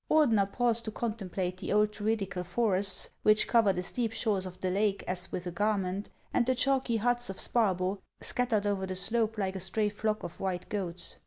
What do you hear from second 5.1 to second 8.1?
with a gar ment, and the chalky huts of Sparbo,